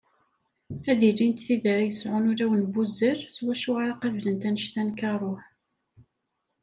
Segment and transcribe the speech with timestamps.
[0.91, 5.41] Ad ilint tid ara yesɛun ulawen n wuzzal s wacu ara qablent anect-a n karuh.